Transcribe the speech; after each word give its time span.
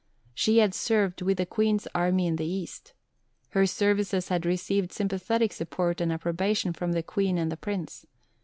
She 0.33 0.57
had 0.57 0.73
served 0.73 1.21
with 1.21 1.37
the 1.37 1.45
Queen's 1.45 1.87
army 1.93 2.25
in 2.25 2.37
the 2.37 2.47
East. 2.47 2.95
Her 3.49 3.67
services 3.67 4.29
had 4.29 4.47
received 4.47 4.91
sympathetic 4.91 5.53
support 5.53 6.01
and 6.01 6.11
approbation 6.11 6.73
from 6.73 6.93
the 6.93 7.03
Queen 7.03 7.37
and 7.37 7.51
the 7.51 7.55
Prince. 7.57 8.07